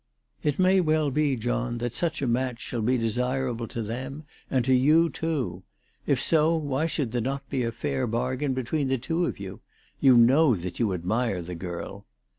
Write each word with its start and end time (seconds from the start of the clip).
"It 0.43 0.57
may 0.57 0.81
well 0.81 1.11
be, 1.11 1.35
John, 1.35 1.77
that 1.77 1.93
such 1.93 2.23
a 2.23 2.27
match 2.27 2.59
shall 2.59 2.81
be 2.81 2.97
desirable 2.97 3.67
to 3.67 3.83
them 3.83 4.23
and 4.49 4.65
to 4.65 4.73
you 4.73 5.11
too. 5.11 5.61
If 6.07 6.19
so, 6.19 6.55
why 6.55 6.87
should 6.87 7.11
there 7.11 7.21
not 7.21 7.47
be 7.51 7.61
a 7.61 7.71
fair 7.71 8.07
bargain 8.07 8.55
between 8.55 8.87
the 8.87 8.97
two 8.97 9.27
of 9.27 9.37
you? 9.39 9.59
You 9.99 10.17
know 10.17 10.55
that 10.55 10.79
you 10.79 10.91
admire 10.91 11.43
the 11.43 11.53
girl." 11.53 12.07